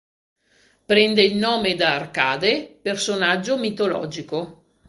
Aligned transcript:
Prende 0.85 1.21
il 1.21 1.35
nome 1.35 1.75
da 1.75 1.93
Arcade, 1.93 2.79
personaggio 2.81 3.55
mitologico. 3.59 4.65